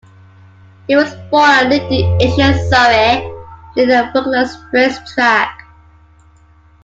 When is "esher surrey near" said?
2.19-3.85